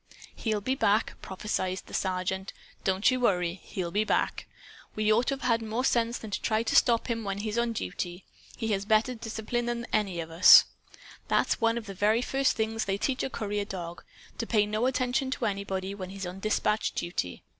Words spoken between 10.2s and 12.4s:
of us. That's one of very